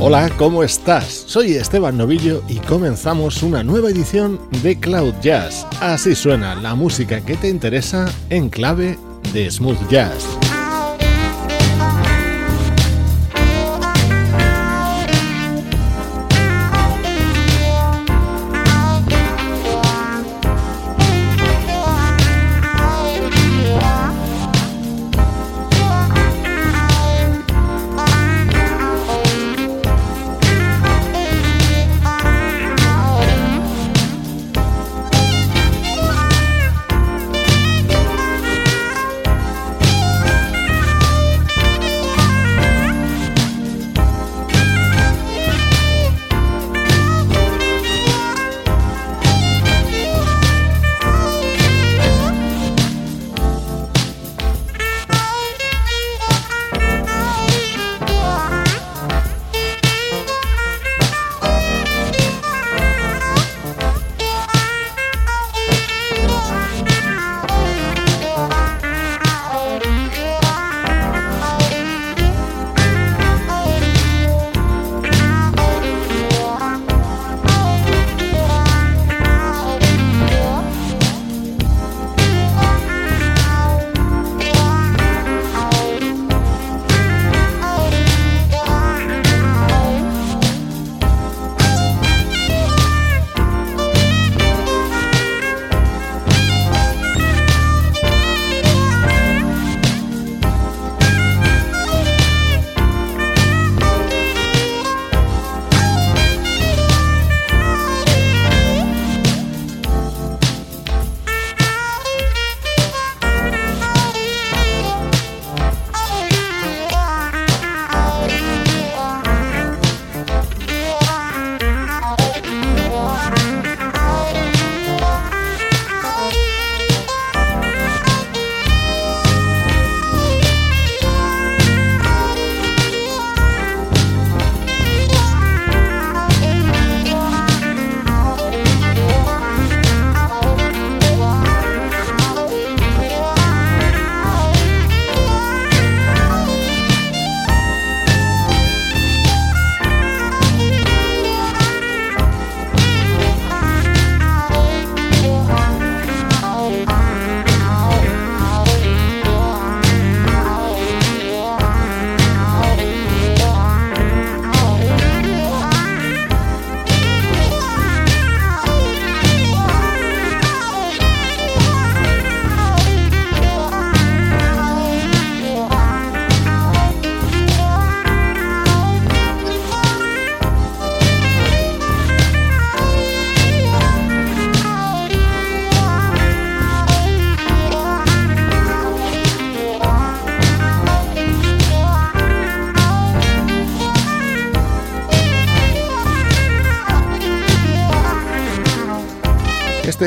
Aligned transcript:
Hola, 0.00 0.30
¿cómo 0.38 0.62
estás? 0.62 1.24
Soy 1.26 1.54
Esteban 1.54 1.96
Novillo 1.96 2.44
y 2.46 2.58
comenzamos 2.60 3.42
una 3.42 3.64
nueva 3.64 3.90
edición 3.90 4.38
de 4.62 4.78
Cloud 4.78 5.12
Jazz. 5.20 5.66
Así 5.80 6.14
suena 6.14 6.54
la 6.54 6.76
música 6.76 7.20
que 7.20 7.36
te 7.36 7.48
interesa 7.48 8.06
en 8.30 8.48
clave 8.48 8.96
de 9.32 9.50
smooth 9.50 9.88
jazz. 9.90 10.38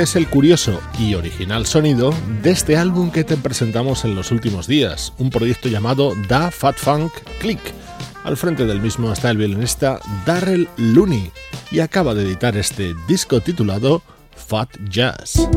Es 0.02 0.16
el 0.16 0.28
curioso 0.28 0.82
y 0.98 1.14
original 1.14 1.68
sonido 1.68 2.12
de 2.42 2.50
este 2.50 2.76
álbum 2.76 3.12
que 3.12 3.24
te 3.24 3.38
presentamos 3.38 4.04
en 4.04 4.16
los 4.16 4.32
últimos 4.32 4.66
días, 4.66 5.14
un 5.20 5.30
proyecto 5.30 5.70
llamado 5.70 6.16
Da 6.28 6.50
Fat 6.50 6.76
Funk 6.76 7.12
Click. 7.40 7.62
Al 8.24 8.36
frente 8.36 8.66
del 8.66 8.82
mismo 8.82 9.14
está 9.14 9.30
el 9.30 9.38
violinista 9.38 10.00
Darrell 10.26 10.68
Looney 10.78 11.30
y 11.70 11.82
acaba 11.82 12.16
de 12.16 12.24
editar 12.24 12.58
este 12.58 12.96
disco 13.08 13.42
titulado 13.42 14.02
Fat 14.36 14.76
Jazz. 14.90 15.48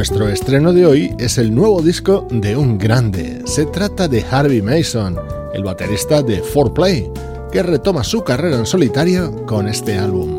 Nuestro 0.00 0.30
estreno 0.30 0.72
de 0.72 0.86
hoy 0.86 1.14
es 1.18 1.36
el 1.36 1.54
nuevo 1.54 1.82
disco 1.82 2.26
de 2.30 2.56
un 2.56 2.78
grande. 2.78 3.42
Se 3.44 3.66
trata 3.66 4.08
de 4.08 4.24
Harvey 4.30 4.62
Mason, 4.62 5.14
el 5.52 5.62
baterista 5.62 6.22
de 6.22 6.42
4Play, 6.42 7.50
que 7.52 7.62
retoma 7.62 8.02
su 8.02 8.24
carrera 8.24 8.56
en 8.56 8.64
solitario 8.64 9.44
con 9.44 9.68
este 9.68 9.98
álbum. 9.98 10.38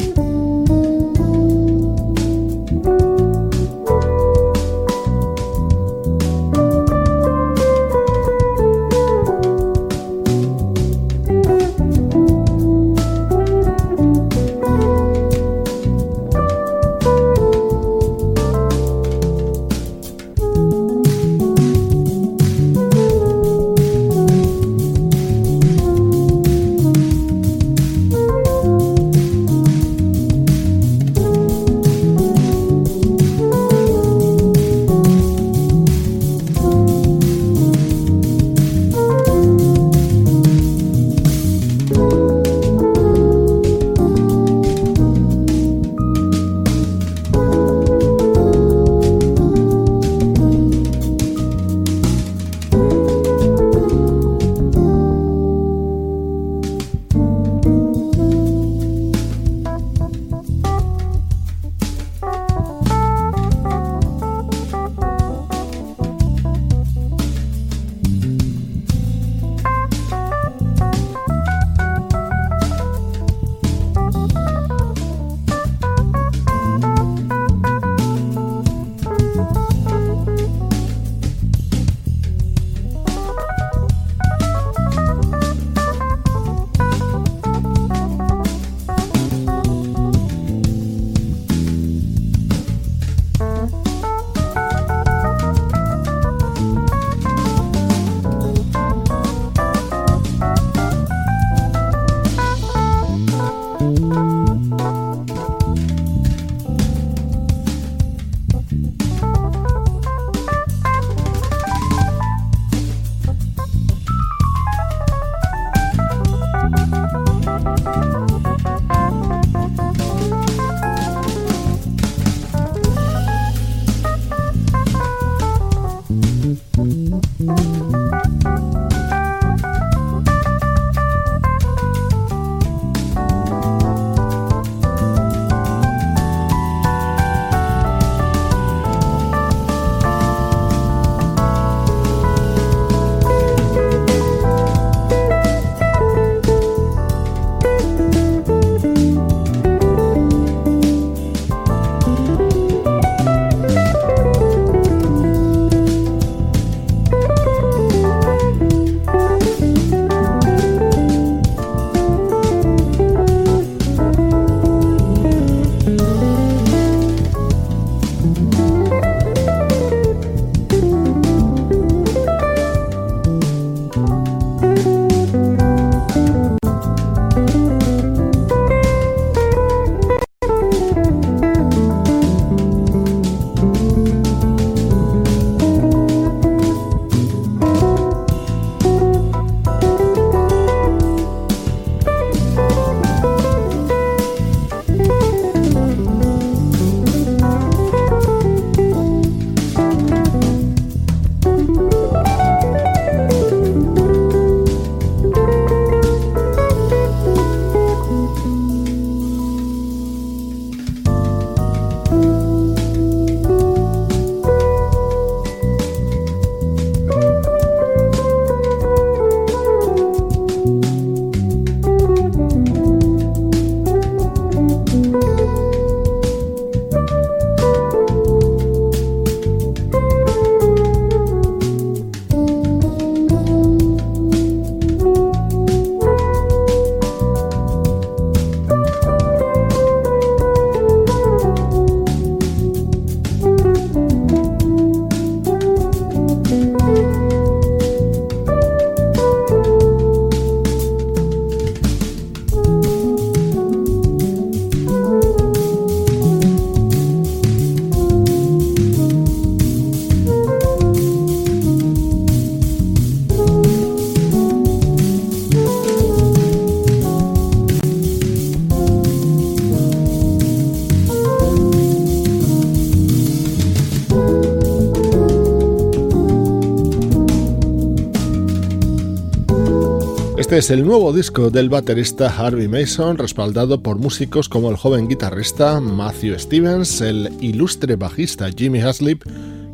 Es 280.62 280.70
el 280.70 280.86
nuevo 280.86 281.12
disco 281.12 281.50
del 281.50 281.70
baterista 281.70 282.28
Harvey 282.28 282.68
Mason, 282.68 283.18
respaldado 283.18 283.82
por 283.82 283.98
músicos 283.98 284.48
como 284.48 284.70
el 284.70 284.76
joven 284.76 285.08
guitarrista 285.08 285.82
Matthew 285.82 286.38
Stevens, 286.38 287.02
el 287.02 287.32
ilustre 287.42 287.96
bajista 287.96 288.48
Jimmy 288.56 288.80
Haslip 288.80 289.24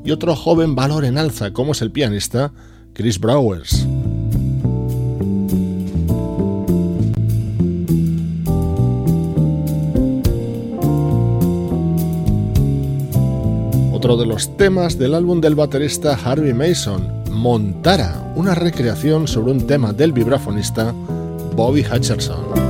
y 0.06 0.12
otro 0.12 0.34
joven 0.34 0.76
valor 0.76 1.04
en 1.04 1.18
alza 1.18 1.52
como 1.52 1.74
es 1.74 1.82
el 1.82 1.92
pianista 1.92 2.54
Chris 2.94 3.20
Browers. 3.20 3.86
Otro 13.92 14.16
de 14.16 14.26
los 14.26 14.56
temas 14.56 14.98
del 14.98 15.16
álbum 15.16 15.42
del 15.42 15.56
baterista 15.56 16.14
Harvey 16.14 16.54
Mason, 16.54 17.17
Montara, 17.38 18.34
una 18.36 18.56
recreación 18.56 19.28
sobre 19.28 19.52
un 19.52 19.68
tema 19.68 19.94
del 19.94 20.12
vibrafonista 20.12 20.92
Bobby 21.56 21.86
Hutcherson. 21.86 22.67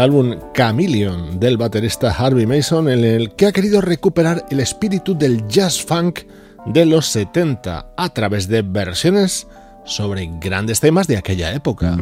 El 0.00 0.04
álbum 0.04 0.34
Chameleon 0.54 1.38
del 1.38 1.58
baterista 1.58 2.10
Harvey 2.10 2.46
Mason, 2.46 2.88
en 2.88 3.04
el 3.04 3.34
que 3.34 3.44
ha 3.44 3.52
querido 3.52 3.82
recuperar 3.82 4.46
el 4.48 4.60
espíritu 4.60 5.14
del 5.14 5.46
jazz 5.46 5.82
funk 5.82 6.20
de 6.64 6.86
los 6.86 7.04
70 7.08 7.92
a 7.98 8.08
través 8.08 8.48
de 8.48 8.62
versiones 8.62 9.46
sobre 9.84 10.30
grandes 10.40 10.80
temas 10.80 11.06
de 11.06 11.18
aquella 11.18 11.52
época. 11.52 11.98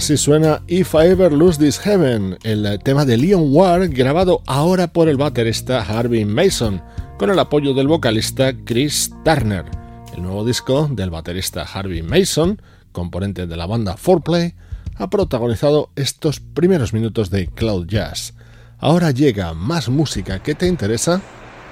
Así 0.00 0.16
suena 0.16 0.62
If 0.66 0.94
I 0.94 1.08
Ever 1.08 1.30
Lose 1.30 1.58
This 1.58 1.78
Heaven, 1.78 2.38
el 2.42 2.78
tema 2.82 3.04
de 3.04 3.18
Leon 3.18 3.54
Ward 3.54 3.90
grabado 3.90 4.40
ahora 4.46 4.94
por 4.94 5.10
el 5.10 5.18
baterista 5.18 5.82
Harvey 5.82 6.24
Mason, 6.24 6.80
con 7.18 7.28
el 7.28 7.38
apoyo 7.38 7.74
del 7.74 7.86
vocalista 7.86 8.54
Chris 8.64 9.12
Turner. 9.26 9.66
El 10.16 10.22
nuevo 10.22 10.42
disco 10.42 10.88
del 10.90 11.10
baterista 11.10 11.64
Harvey 11.64 12.00
Mason, 12.00 12.62
componente 12.92 13.46
de 13.46 13.56
la 13.58 13.66
banda 13.66 13.94
4Play, 13.94 14.54
ha 14.96 15.10
protagonizado 15.10 15.90
estos 15.96 16.40
primeros 16.40 16.94
minutos 16.94 17.28
de 17.28 17.48
Cloud 17.48 17.86
Jazz. 17.86 18.32
Ahora 18.78 19.10
llega 19.10 19.52
más 19.52 19.90
música 19.90 20.42
que 20.42 20.54
te 20.54 20.66
interesa, 20.66 21.20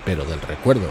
pero 0.04 0.26
del 0.26 0.42
recuerdo. 0.42 0.90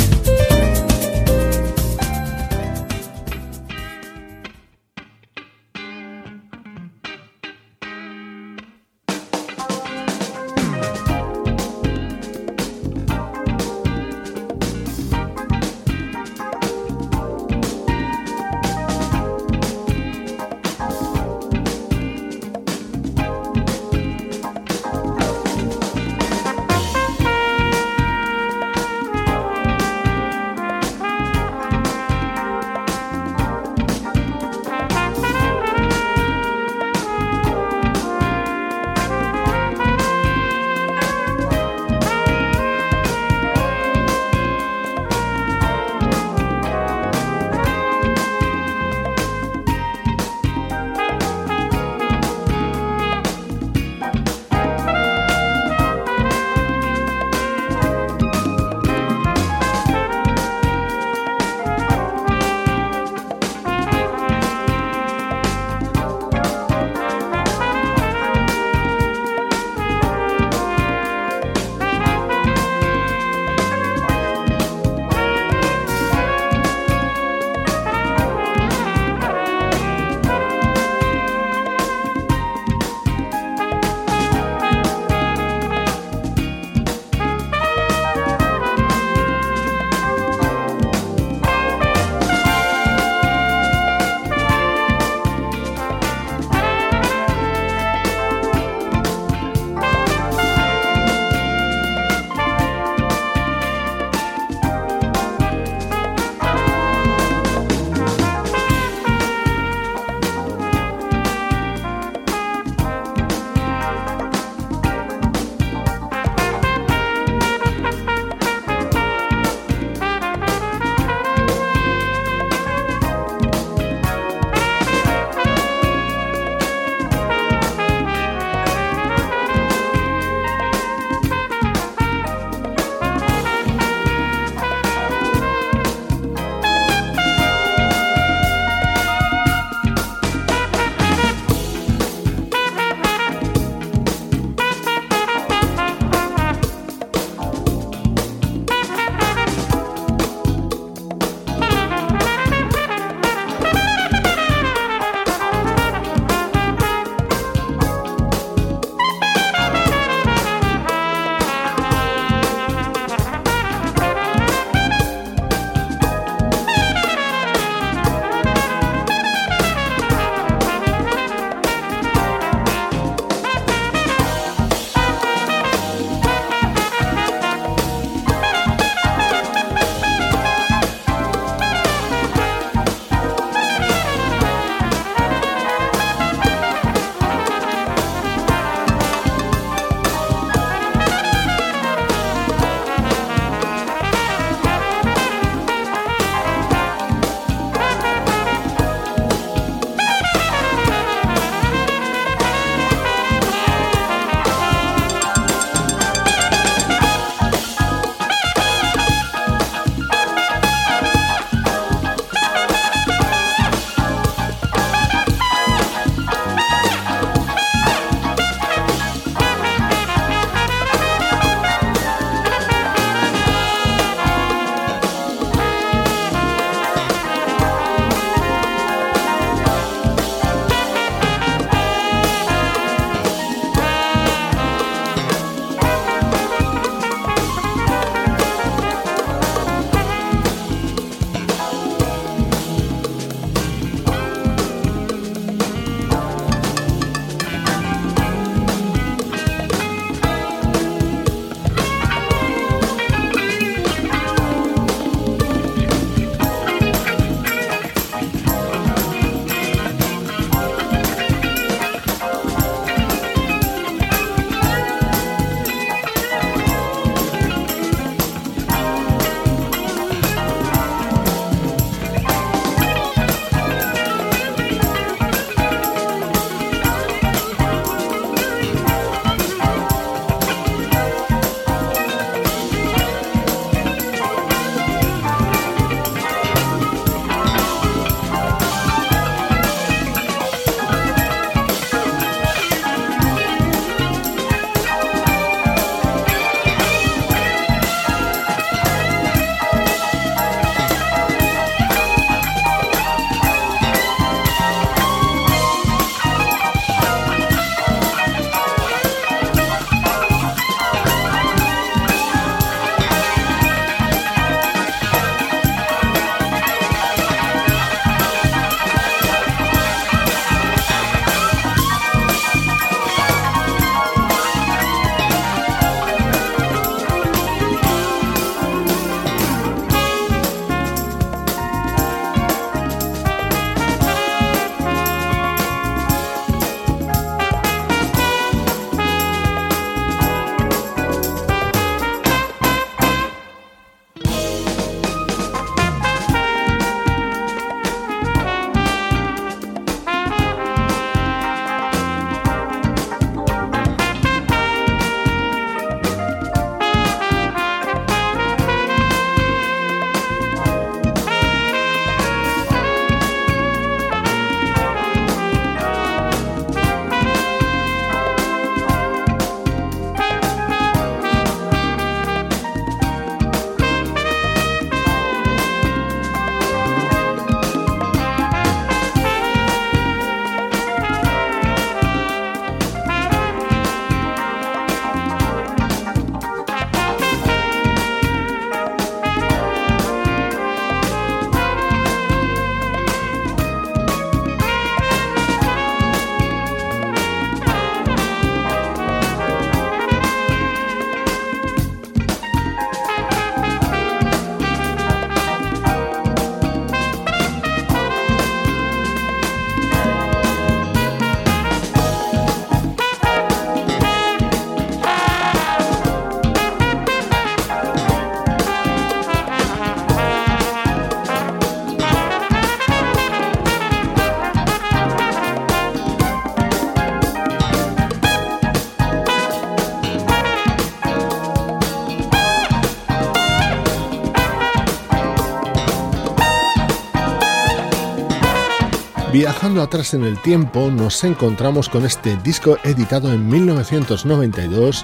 Viajando 439.41 439.81
atrás 439.81 440.13
en 440.13 440.23
el 440.23 440.39
tiempo, 440.39 440.91
nos 440.91 441.23
encontramos 441.23 441.89
con 441.89 442.05
este 442.05 442.37
disco 442.43 442.77
editado 442.83 443.33
en 443.33 443.49
1992 443.49 445.03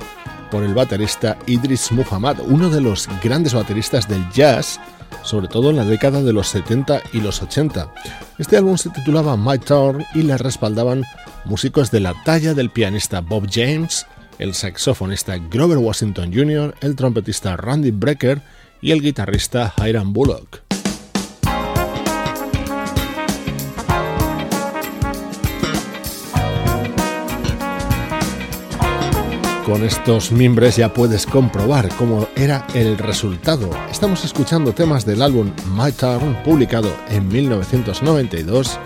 por 0.51 0.63
el 0.63 0.75
baterista 0.75 1.39
Idris 1.47 1.91
Muhammad, 1.91 2.37
uno 2.45 2.69
de 2.69 2.79
los 2.79 3.09
grandes 3.23 3.55
bateristas 3.55 4.07
del 4.07 4.29
jazz, 4.29 4.79
sobre 5.23 5.47
todo 5.47 5.71
en 5.71 5.77
la 5.77 5.85
década 5.85 6.21
de 6.21 6.33
los 6.33 6.49
70 6.49 7.01
y 7.13 7.21
los 7.21 7.41
80. 7.41 7.91
Este 8.37 8.57
álbum 8.57 8.77
se 8.77 8.91
titulaba 8.91 9.35
My 9.35 9.57
Turn 9.57 10.05
y 10.13 10.21
le 10.21 10.37
respaldaban 10.37 11.03
músicos 11.45 11.89
de 11.89 12.01
la 12.01 12.13
talla 12.23 12.53
del 12.53 12.69
pianista 12.69 13.21
Bob 13.21 13.47
James, 13.51 14.05
el 14.37 14.53
saxofonista 14.53 15.39
Grover 15.49 15.79
Washington 15.79 16.31
Jr., 16.31 16.75
el 16.81 16.95
trompetista 16.95 17.57
Randy 17.57 17.89
Brecker 17.89 18.43
y 18.81 18.91
el 18.91 19.01
guitarrista 19.01 19.73
Hiram 19.83 20.13
Bullock. 20.13 20.66
Con 29.67 29.83
estos 29.83 30.31
mimbres 30.31 30.77
ya 30.77 30.93
puedes 30.93 31.25
comprobar 31.25 31.89
cómo 31.97 32.29
era 32.37 32.65
el 32.73 32.97
resultado. 32.97 33.69
Estamos 33.91 34.23
escuchando 34.23 34.71
temas 34.71 35.05
del 35.05 35.21
álbum 35.21 35.51
My 35.75 35.91
Turn, 35.91 36.41
publicado 36.45 36.89
en 37.09 37.27
1992 37.27 38.79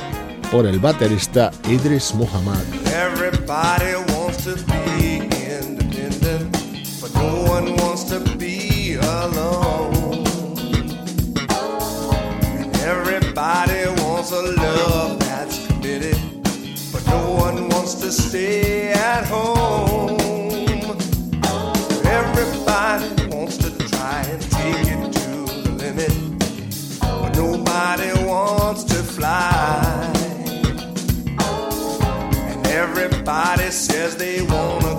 por 0.51 0.65
el 0.65 0.79
baterista 0.79 1.51
Idris 1.69 2.15
Muhammad. 2.15 2.63
Everybody 2.87 3.93
wants 4.11 4.43
to 4.43 4.55
be 4.65 5.17
independent, 5.17 6.51
but 6.99 7.13
no 7.13 7.43
one 7.43 7.75
wants 7.75 8.05
to 8.05 8.19
be 8.39 8.95
alone. 8.95 10.23
Everybody 12.83 13.85
wants 14.01 14.31
a 14.31 14.41
love 14.41 15.19
that's 15.19 15.63
committed, 15.67 16.17
but 16.91 17.05
no 17.05 17.33
one 17.33 17.69
wants 17.69 17.93
to 18.01 18.11
stay 18.11 18.93
at 18.93 19.27
home. 19.27 20.20
Fly. 29.21 30.11
And 32.49 32.67
everybody 32.67 33.69
says 33.69 34.15
they 34.15 34.41
wanna 34.41 34.90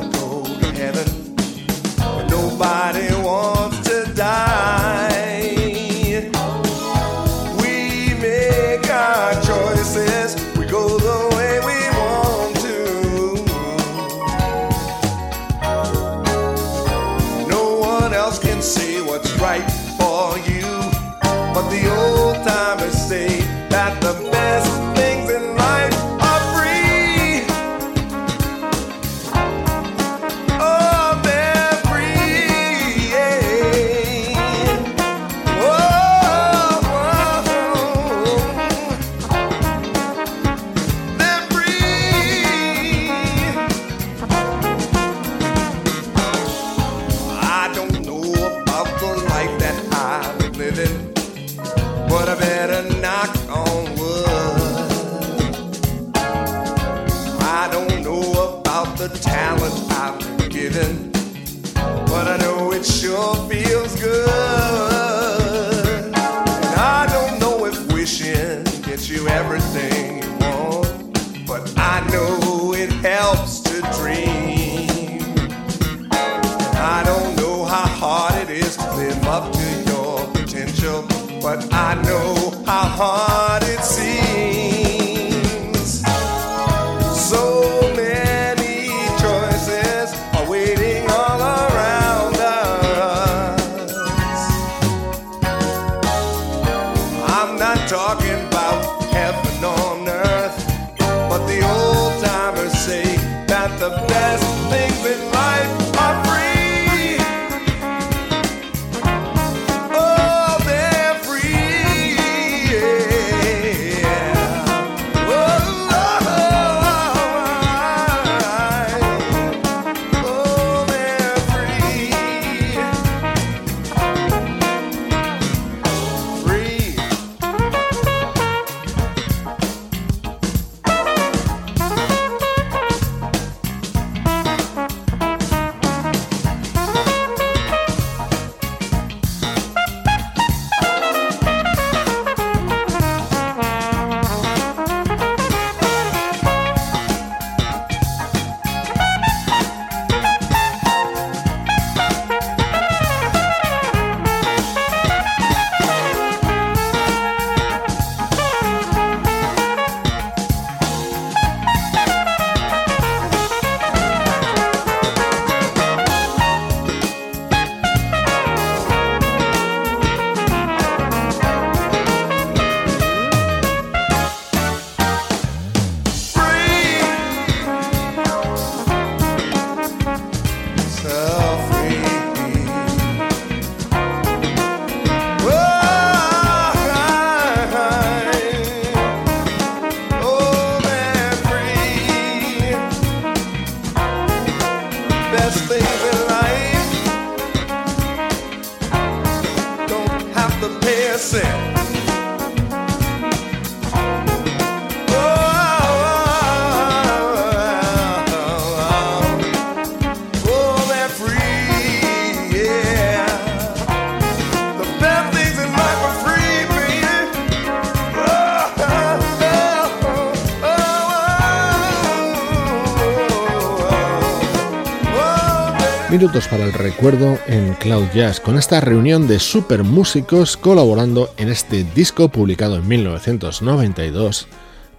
Minutos 226.22 226.46
para 226.46 226.62
el 226.62 226.72
recuerdo 226.72 227.36
en 227.48 227.74
Cloud 227.74 228.06
Jazz, 228.14 228.38
con 228.38 228.56
esta 228.56 228.80
reunión 228.80 229.26
de 229.26 229.40
super 229.40 229.82
músicos 229.82 230.56
colaborando 230.56 231.30
en 231.36 231.48
este 231.48 231.82
disco 231.82 232.28
publicado 232.28 232.76
en 232.76 232.86
1992 232.86 234.46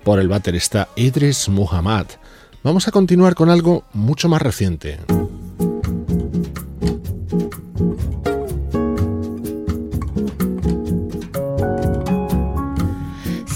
por 0.03 0.19
el 0.19 0.27
baterista 0.27 0.89
Idris 0.97 1.47
Muhammad. 1.47 2.07
Vamos 2.62 2.89
a 2.89 2.91
continuar 2.91 3.36
con 3.36 3.49
algo 3.49 3.86
mucho 3.93 4.27
más 4.27 4.41
reciente. 4.41 4.99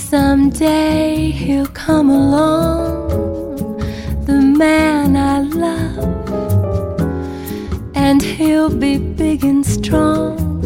Someday 0.09 1.33
he'll 1.33 1.67
come 1.73 2.13
along, 2.13 3.09
the 4.25 4.39
man 4.57 4.96
he'll 8.37 8.69
be 8.69 8.99
big 8.99 9.43
and 9.43 9.65
strong, 9.65 10.61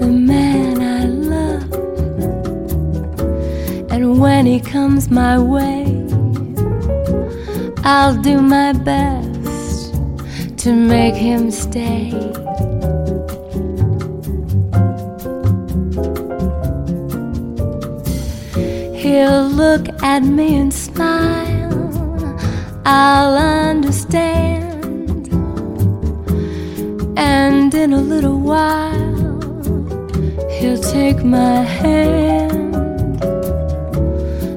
the 0.00 0.08
man 0.08 0.80
I 0.82 1.04
love. 1.04 1.72
And 3.92 4.18
when 4.18 4.46
he 4.46 4.58
comes 4.58 5.08
my 5.08 5.38
way, 5.38 5.84
I'll 7.84 8.20
do 8.20 8.42
my 8.42 8.72
best 8.72 9.94
to 10.64 10.74
make 10.74 11.14
him 11.14 11.52
stay. 11.52 12.10
He'll 19.02 19.48
look 19.48 19.88
at 20.02 20.24
me 20.24 20.56
and 20.56 20.74
smile. 20.74 21.70
I'll 22.84 23.36
understand. 23.36 24.61
And 27.24 27.72
in 27.74 27.92
a 27.92 28.00
little 28.00 28.40
while, 28.40 29.38
he'll 30.50 30.82
take 30.98 31.22
my 31.24 31.62
hand. 31.80 32.74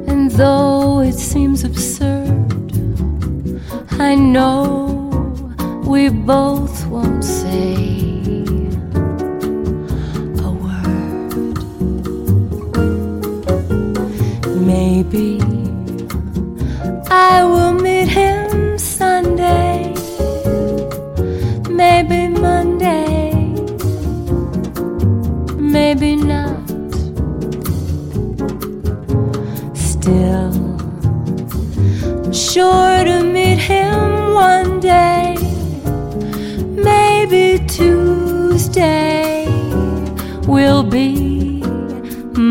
And 0.09 0.32
though 0.32 1.01
it 1.01 1.13
seems 1.13 1.63
absurd, 1.63 2.32
I 4.09 4.16
know 4.16 4.63
we 5.86 6.09
both 6.09 6.88
won't 6.88 7.24
say. 7.24 7.76
A 10.47 10.51
word. 10.63 11.57
Maybe 14.74 15.39
I 17.11 17.43
will 17.43 17.75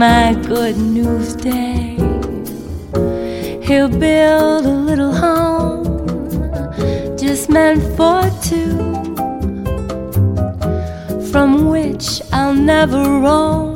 my 0.04 0.34
good 0.46 0.76
news 0.76 1.34
day. 1.34 1.96
He'll 3.66 3.88
build 3.88 4.62
a 4.66 4.76
little 4.88 5.14
home 5.26 5.84
just 7.16 7.48
meant 7.48 7.82
for 7.96 8.20
two, 8.48 8.76
from 11.30 11.70
which 11.72 12.06
I'll 12.32 12.58
never 12.72 13.02
roam. 13.24 13.73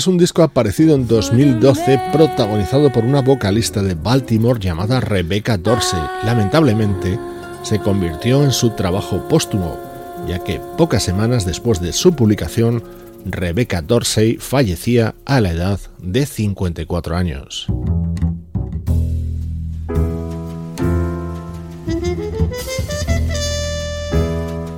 Es 0.00 0.06
un 0.06 0.16
disco 0.16 0.42
aparecido 0.42 0.94
en 0.94 1.06
2012 1.06 2.00
protagonizado 2.10 2.90
por 2.90 3.04
una 3.04 3.20
vocalista 3.20 3.82
de 3.82 3.94
Baltimore 3.94 4.58
llamada 4.58 4.98
Rebecca 4.98 5.58
Dorsey. 5.58 6.00
Lamentablemente, 6.24 7.18
se 7.62 7.80
convirtió 7.80 8.42
en 8.42 8.50
su 8.50 8.70
trabajo 8.70 9.28
póstumo, 9.28 9.78
ya 10.26 10.42
que 10.42 10.58
pocas 10.78 11.02
semanas 11.02 11.44
después 11.44 11.82
de 11.82 11.92
su 11.92 12.14
publicación, 12.14 12.82
Rebecca 13.26 13.82
Dorsey 13.82 14.38
fallecía 14.38 15.14
a 15.26 15.42
la 15.42 15.50
edad 15.50 15.78
de 15.98 16.24
54 16.24 17.14
años. 17.14 17.66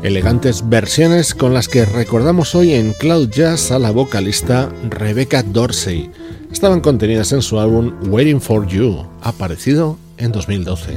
Elegantes 0.02 0.68
versiones 0.68 1.34
con 1.34 1.54
las 1.54 1.68
que 1.68 1.84
recordamos 1.84 2.54
hoy 2.54 2.74
en 2.74 2.92
Cloud 2.92 3.30
Jazz 3.30 3.70
a 3.70 3.78
la 3.78 3.92
vocalista 3.92 4.68
Rebecca 4.90 5.42
Dorsey. 5.42 6.10
Estaban 6.50 6.80
contenidas 6.80 7.32
en 7.32 7.40
su 7.40 7.60
álbum 7.60 7.94
Waiting 8.08 8.40
for 8.40 8.66
You, 8.66 9.06
aparecido 9.22 9.98
en 10.18 10.32
2012. 10.32 10.94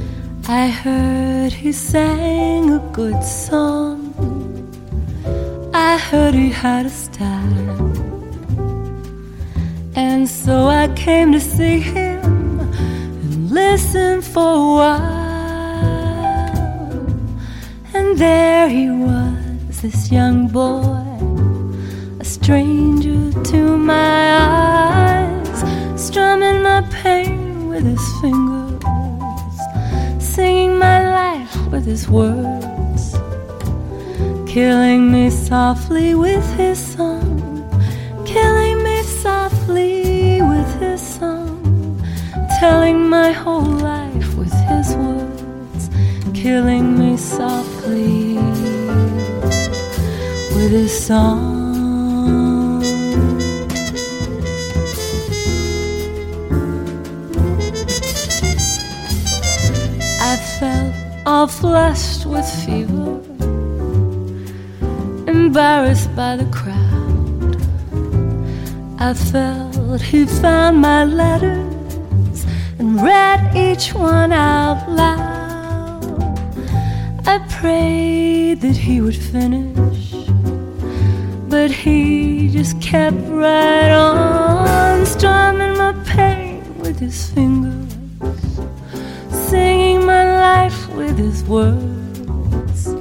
I 0.48 0.70
heard 0.70 1.52
he 1.52 1.72
sang 1.72 2.72
a 2.72 2.82
good 2.94 3.22
song. 3.22 4.12
heard 6.10 6.34
he 6.34 6.50
had 6.50 6.86
a. 6.86 6.90
And 9.96 10.28
so 10.28 10.68
I 10.68 10.88
came 10.94 11.32
to 11.32 11.40
see 11.40 11.80
him 11.80 12.60
and 12.60 13.50
listen 13.50 14.20
for 14.20 14.40
a 14.40 14.76
while. 14.76 15.25
There 18.16 18.66
he 18.70 18.88
was, 18.88 19.82
this 19.82 20.10
young 20.10 20.48
boy, 20.48 21.04
a 22.18 22.24
stranger 22.24 23.30
to 23.50 23.76
my 23.76 24.38
eyes, 24.38 26.02
strumming 26.02 26.62
my 26.62 26.80
pain 26.90 27.68
with 27.68 27.84
his 27.84 28.00
fingers, 28.22 29.58
singing 30.18 30.78
my 30.78 30.98
life 31.10 31.54
with 31.70 31.84
his 31.84 32.08
words, 32.08 33.18
killing 34.50 35.12
me 35.12 35.28
softly 35.28 36.14
with 36.14 36.48
his 36.56 36.78
song, 36.78 37.28
killing 38.24 38.82
me 38.82 39.02
softly 39.02 40.40
with 40.40 40.80
his 40.80 41.02
song, 41.02 42.00
telling 42.60 43.10
my 43.10 43.30
whole 43.30 43.76
life 43.92 44.34
with 44.36 44.54
his 44.70 44.94
words, 44.94 45.90
killing 46.32 46.98
me 46.98 47.18
softly 47.18 47.65
with 50.56 50.72
his 50.72 51.06
song. 51.06 52.82
I 60.20 60.36
felt 60.58 60.94
all 61.26 61.46
flushed 61.46 62.26
with 62.26 62.48
fever, 62.64 63.20
embarrassed 65.28 66.14
by 66.16 66.36
the 66.36 66.46
crowd. 66.50 67.56
I 68.98 69.14
felt 69.14 70.00
he 70.00 70.26
found 70.26 70.80
my 70.80 71.04
letters 71.04 72.44
and 72.78 73.00
read 73.02 73.54
each 73.54 73.94
one 73.94 74.32
out 74.32 74.88
loud. 74.90 75.25
Prayed 77.66 78.60
that 78.60 78.76
he 78.76 79.00
would 79.00 79.16
finish, 79.16 80.12
but 81.48 81.72
he 81.72 82.48
just 82.48 82.80
kept 82.80 83.16
right 83.26 83.90
on, 83.90 85.04
strumming 85.04 85.76
my 85.76 85.92
pain 86.04 86.62
with 86.78 87.00
his 87.00 87.28
fingers 87.30 87.92
singing 89.50 90.06
my 90.06 90.24
life 90.48 90.88
with 90.94 91.18
his 91.18 91.42
words, 91.44 92.94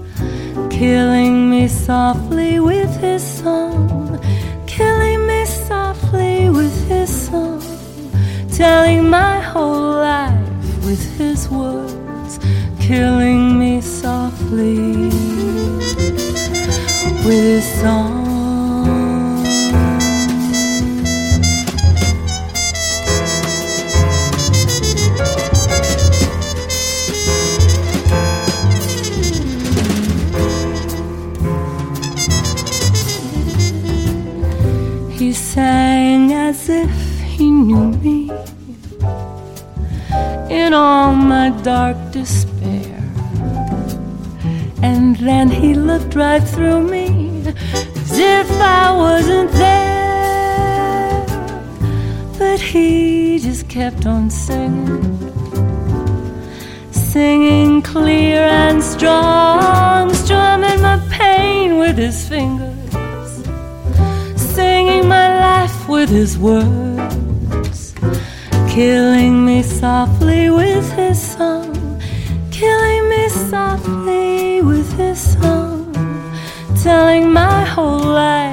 killing 0.71 1.47
me 1.51 1.67
softly 1.67 2.59
with 2.59 2.93
his 2.99 3.23
song, 3.23 4.19
killing 4.65 5.27
me 5.27 5.45
softly 5.45 6.49
with 6.49 6.75
his 6.87 7.09
song, 7.27 7.61
telling 8.51 9.07
my 9.07 9.39
whole 9.39 9.91
life 9.91 10.85
with 10.87 11.03
his 11.19 11.47
words, 11.49 12.39
killing 12.79 13.44
with 14.51 15.13
his 17.25 17.65
song. 17.81 18.23
He 35.17 35.33
sang 35.33 36.33
as 36.33 36.69
if 36.69 36.89
he 37.21 37.49
knew 37.49 37.91
me 37.97 38.31
in 40.49 40.73
all 40.73 41.15
my 41.15 41.49
dark 41.63 41.97
despair. 42.11 42.44
And 45.27 45.49
then 45.49 45.59
he 45.59 45.73
looked 45.73 46.13
right 46.13 46.43
through 46.43 46.81
me 46.87 47.41
as 47.47 48.19
if 48.19 48.51
I 48.61 48.91
wasn't 48.95 49.51
there. 49.53 51.25
But 52.37 52.59
he 52.59 53.39
just 53.39 53.67
kept 53.67 54.05
on 54.05 54.29
singing, 54.29 55.01
singing 56.91 57.81
clear 57.81 58.41
and 58.41 58.83
strong, 58.83 60.13
strumming 60.13 60.79
my 60.79 61.03
pain 61.09 61.79
with 61.79 61.97
his 61.97 62.29
fingers 62.29 63.41
singing 64.35 65.07
my 65.07 65.27
life 65.39 65.89
with 65.89 66.09
his 66.09 66.37
words, 66.37 67.95
killing 68.69 69.43
me 69.43 69.63
softly 69.63 70.51
with 70.51 70.87
his 70.91 71.19
song, 71.19 71.99
killing 72.51 73.09
me 73.09 73.27
softly 73.29 74.24
telling 76.85 77.33
my 77.33 77.65
whole 77.65 77.97
life 77.97 78.44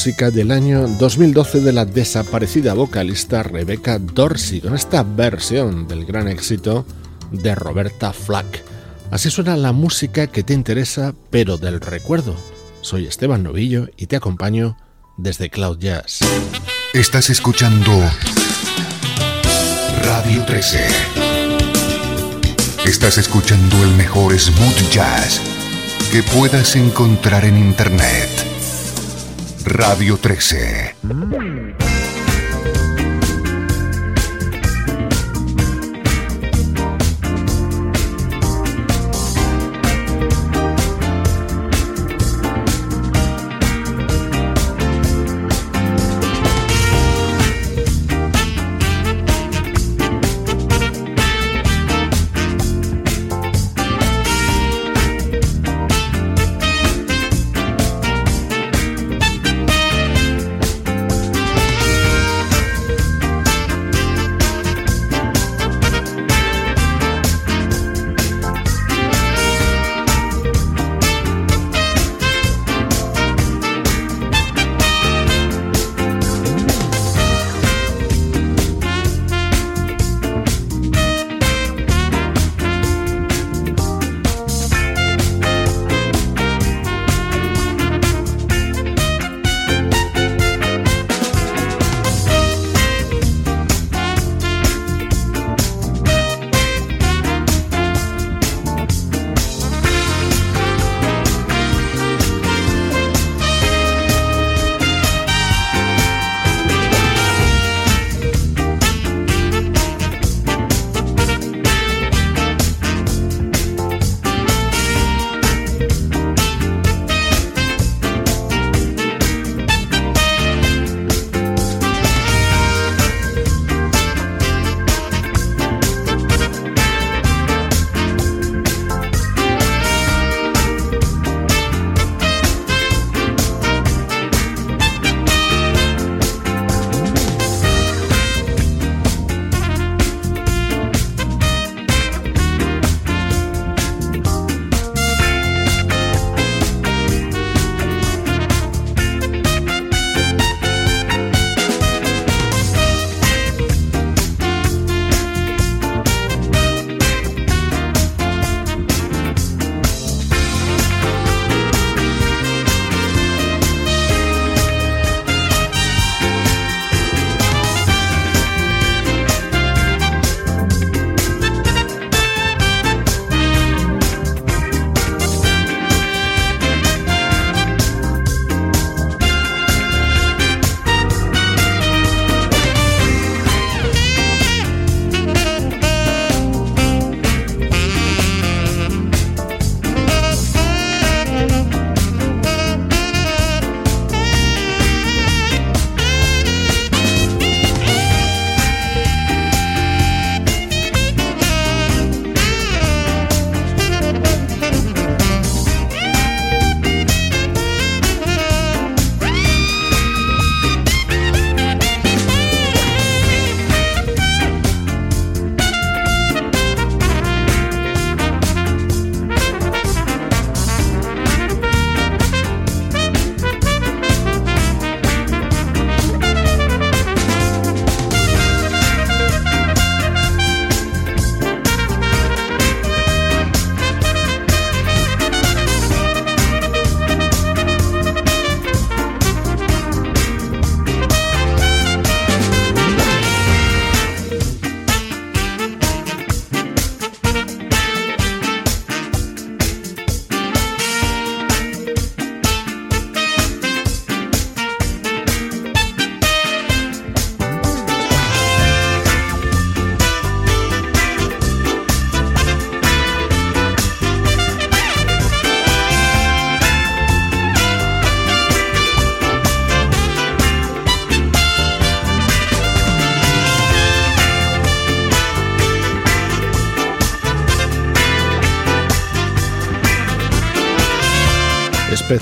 música 0.00 0.30
del 0.30 0.50
año 0.50 0.88
2012 0.88 1.60
de 1.60 1.74
la 1.74 1.84
desaparecida 1.84 2.72
vocalista 2.72 3.42
Rebecca 3.42 3.98
Dorsey, 3.98 4.62
con 4.62 4.74
esta 4.74 5.02
versión 5.02 5.88
del 5.88 6.06
gran 6.06 6.26
éxito 6.26 6.86
de 7.30 7.54
Roberta 7.54 8.14
Flack. 8.14 8.64
Así 9.10 9.30
suena 9.30 9.58
la 9.58 9.72
música 9.72 10.26
que 10.26 10.42
te 10.42 10.54
interesa, 10.54 11.12
pero 11.28 11.58
del 11.58 11.82
recuerdo. 11.82 12.34
Soy 12.80 13.04
Esteban 13.04 13.42
Novillo 13.42 13.88
y 13.98 14.06
te 14.06 14.16
acompaño 14.16 14.78
desde 15.18 15.50
Cloud 15.50 15.78
Jazz. 15.78 16.20
Estás 16.94 17.28
escuchando 17.28 17.92
Radio 20.02 20.46
13. 20.46 20.78
Estás 22.86 23.18
escuchando 23.18 23.76
el 23.84 23.90
mejor 23.96 24.32
smooth 24.40 24.90
jazz 24.90 25.42
que 26.10 26.22
puedas 26.22 26.74
encontrar 26.74 27.44
en 27.44 27.58
Internet. 27.58 28.49
Radio 29.64 30.16
13. 30.16 31.99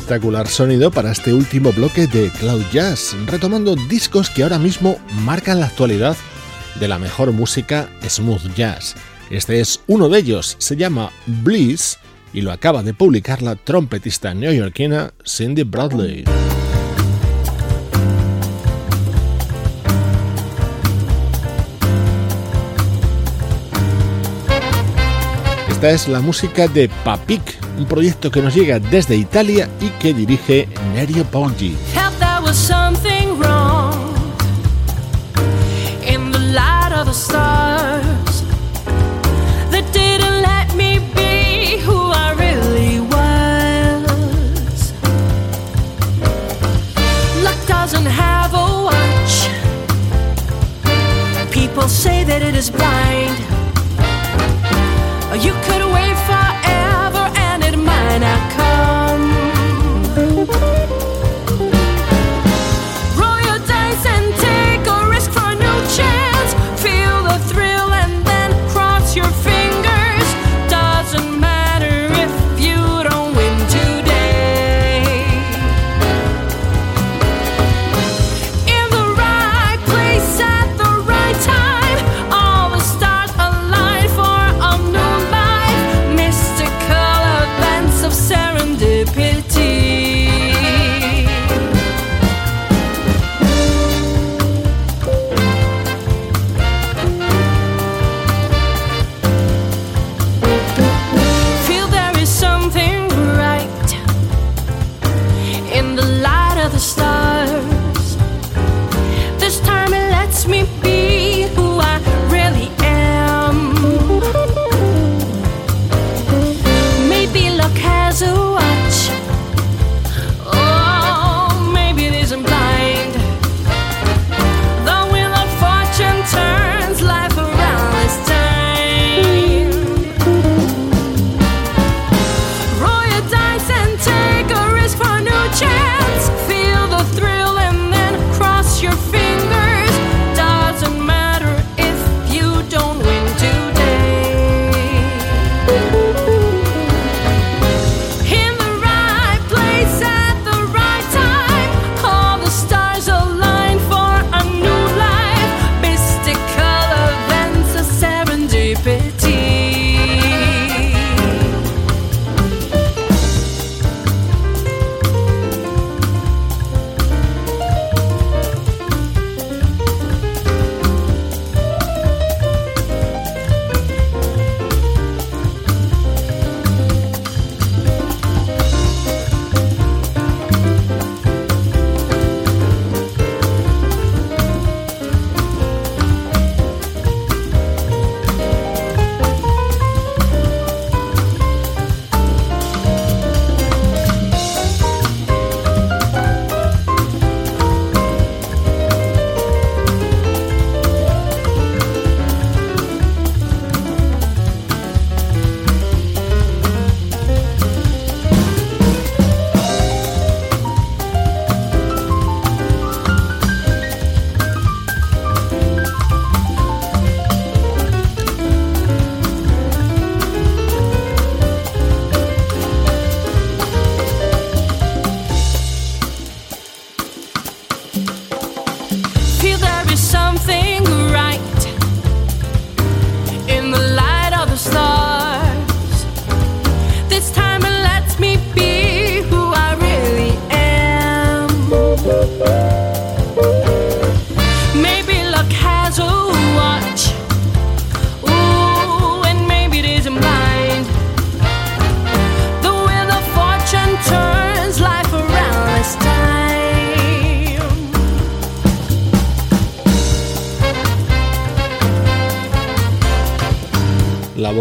Espectacular 0.08 0.48
sonido 0.48 0.90
para 0.90 1.12
este 1.12 1.34
último 1.34 1.70
bloque 1.70 2.06
de 2.06 2.30
Cloud 2.30 2.62
Jazz, 2.72 3.14
retomando 3.26 3.76
discos 3.76 4.30
que 4.30 4.42
ahora 4.42 4.58
mismo 4.58 4.98
marcan 5.22 5.60
la 5.60 5.66
actualidad 5.66 6.16
de 6.80 6.88
la 6.88 6.98
mejor 6.98 7.30
música 7.32 7.90
smooth 8.08 8.54
jazz. 8.54 8.94
Este 9.28 9.60
es 9.60 9.82
uno 9.86 10.08
de 10.08 10.20
ellos, 10.20 10.56
se 10.58 10.76
llama 10.76 11.12
Bliss 11.26 11.98
y 12.32 12.40
lo 12.40 12.52
acaba 12.52 12.82
de 12.82 12.94
publicar 12.94 13.42
la 13.42 13.54
trompetista 13.54 14.32
neoyorquina 14.32 15.12
Cindy 15.26 15.64
Bradley. 15.64 16.24
Esta 25.68 25.90
es 25.90 26.08
la 26.08 26.20
música 26.20 26.66
de 26.66 26.88
Papik, 27.04 27.67
un 27.78 27.86
proyecto 27.86 28.30
que 28.30 28.42
nos 28.42 28.54
llega 28.54 28.78
desde 28.78 29.16
Italia 29.16 29.68
y 29.80 29.88
que 30.00 30.12
dirige 30.12 30.68
Nerio. 30.94 31.24
People 51.50 51.88
say 51.88 52.24
that 52.24 52.42
it 52.42 52.54
is 52.54 52.70
blind. 52.70 53.27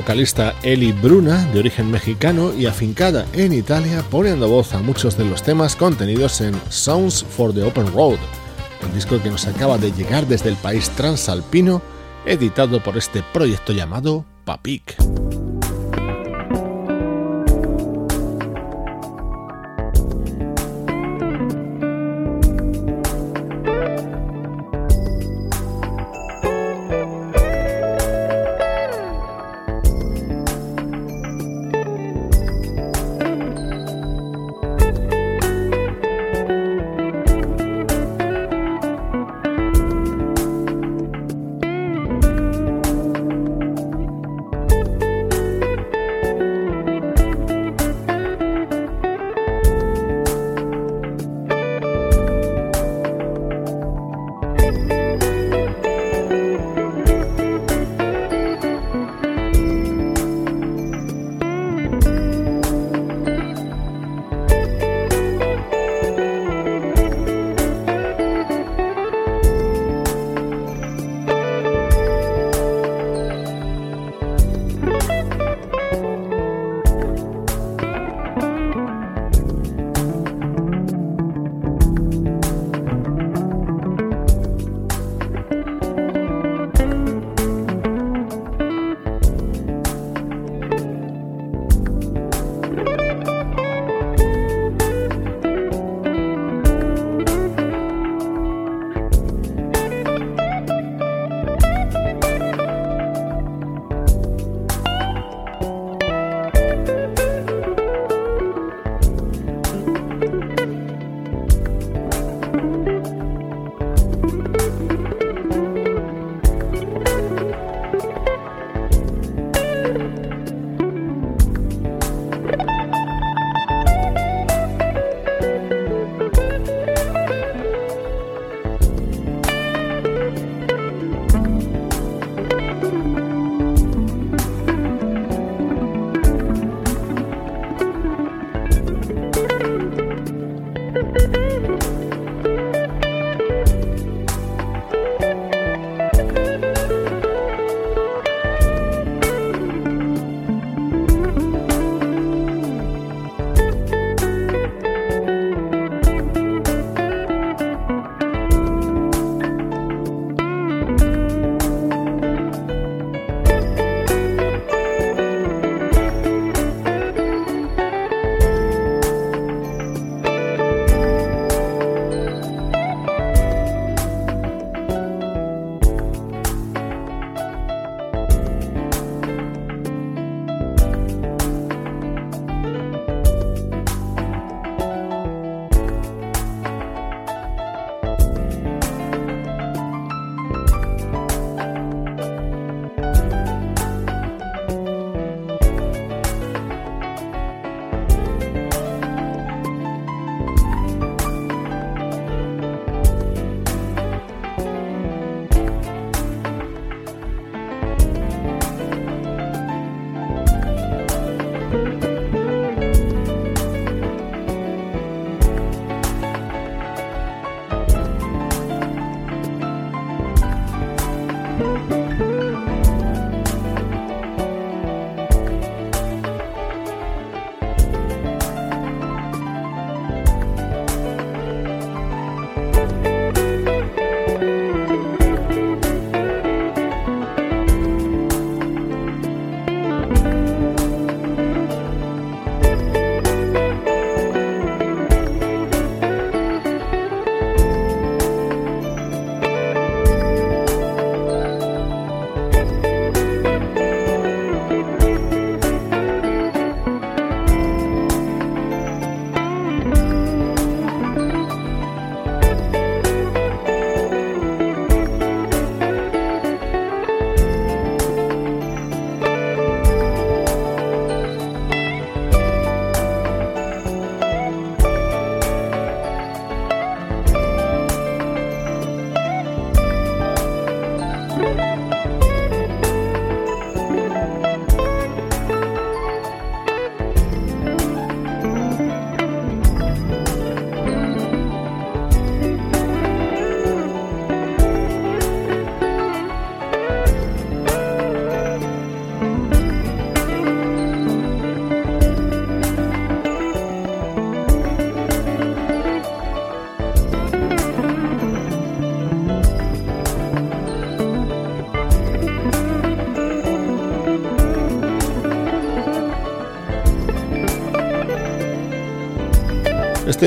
Vocalista 0.07 0.55
Eli 0.63 0.93
Bruna, 0.93 1.43
de 1.51 1.59
origen 1.59 1.91
mexicano 1.91 2.53
y 2.53 2.65
afincada 2.65 3.25
en 3.33 3.51
Italia, 3.51 4.05
poniendo 4.09 4.47
voz 4.47 4.73
a 4.73 4.79
muchos 4.79 5.17
de 5.17 5.25
los 5.25 5.43
temas 5.43 5.75
contenidos 5.75 6.39
en 6.39 6.55
Sounds 6.69 7.25
for 7.25 7.53
the 7.53 7.61
Open 7.61 7.91
Road, 7.91 8.17
el 8.83 8.93
disco 8.93 9.21
que 9.21 9.29
nos 9.29 9.45
acaba 9.47 9.77
de 9.77 9.91
llegar 9.91 10.25
desde 10.25 10.47
el 10.47 10.55
país 10.55 10.89
transalpino, 10.91 11.81
editado 12.25 12.81
por 12.81 12.97
este 12.97 13.21
proyecto 13.33 13.73
llamado 13.73 14.23
Papik. 14.45 14.95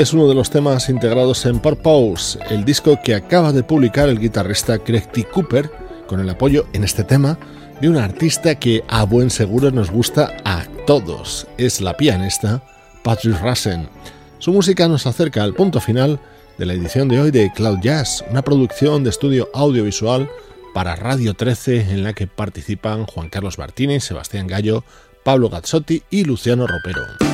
Es 0.01 0.15
uno 0.15 0.27
de 0.27 0.35
los 0.35 0.49
temas 0.49 0.89
integrados 0.89 1.45
en 1.45 1.59
Purpose, 1.59 2.39
el 2.49 2.65
disco 2.65 2.99
que 3.05 3.15
acaba 3.15 3.53
de 3.53 3.63
publicar 3.63 4.09
el 4.09 4.19
guitarrista 4.19 4.79
Craig 4.79 5.13
T. 5.13 5.25
Cooper, 5.25 5.71
con 6.07 6.21
el 6.21 6.31
apoyo 6.31 6.65
en 6.73 6.85
este 6.85 7.05
tema 7.05 7.39
de 7.83 7.91
una 7.91 8.07
artista 8.07 8.55
que 8.55 8.83
a 8.89 9.05
buen 9.05 9.29
seguro 9.29 9.71
nos 9.71 9.91
gusta 9.91 10.39
a 10.43 10.65
todos. 10.87 11.47
Es 11.59 11.83
la 11.83 11.99
pianista 11.99 12.63
Patrick 13.05 13.39
Rassen. 13.43 13.91
Su 14.39 14.55
música 14.55 14.89
nos 14.89 15.07
acerca 15.07 15.43
al 15.43 15.53
punto 15.53 15.83
final 15.83 16.19
de 16.57 16.65
la 16.65 16.73
edición 16.73 17.07
de 17.07 17.21
hoy 17.21 17.31
de 17.31 17.53
Cloud 17.53 17.81
Jazz, 17.83 18.25
una 18.31 18.41
producción 18.41 19.05
de 19.05 19.11
estudio 19.11 19.51
audiovisual 19.53 20.31
para 20.73 20.97
Radio 20.97 21.35
13 21.35 21.93
en 21.93 22.05
la 22.05 22.15
que 22.15 22.27
participan 22.27 23.05
Juan 23.05 23.29
Carlos 23.29 23.59
Martínez, 23.59 24.05
Sebastián 24.05 24.47
Gallo, 24.47 24.83
Pablo 25.25 25.51
Gazzotti 25.51 26.05
y 26.09 26.25
Luciano 26.25 26.67
Ropero. 26.67 27.30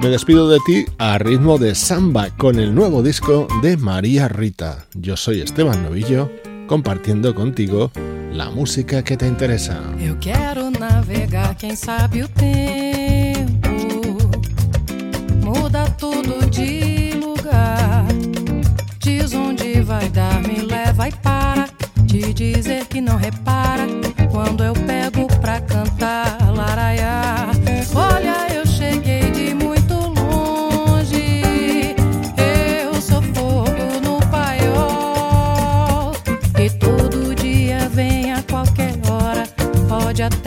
Me 0.00 0.08
despido 0.08 0.48
de 0.48 0.58
ti 0.64 0.86
a 0.96 1.18
ritmo 1.18 1.58
de 1.58 1.74
samba 1.74 2.30
con 2.30 2.58
el 2.58 2.74
nuevo 2.74 3.02
disco 3.02 3.46
de 3.60 3.76
María 3.76 4.28
Rita. 4.28 4.86
Yo 4.94 5.14
soy 5.14 5.42
Esteban 5.42 5.82
Novillo, 5.82 6.32
compartiendo 6.66 7.34
contigo 7.34 7.90
la 8.32 8.48
música 8.48 9.04
que 9.04 9.18
te 9.18 9.26
interesa. 9.26 9.78
Eu 9.98 10.16
quero 10.18 10.70
navegar, 10.70 11.54
quem 11.54 11.76
sabe 11.76 12.22
o 12.22 12.28
tempo 12.28 13.68
muda 15.44 15.84
tudo 15.98 16.48
de 16.50 17.20
lugar. 17.20 18.06
Diz 19.00 19.34
onde 19.34 19.82
vai 19.82 20.08
dar, 20.08 20.40
me 20.40 20.62
leva 20.62 21.08
e 21.08 21.12
para 21.12 21.68
de 22.04 22.32
dizer 22.32 22.86
que 22.86 23.02
não 23.02 23.18
repara 23.18 23.86
quando 24.32 24.64
eu 24.64 24.72
pego 24.72 25.26
pra 25.42 25.60
cantar 25.60 26.09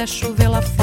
até 0.04 0.08
chover 0.08 0.50
lá 0.50 0.62
fora, 0.62 0.83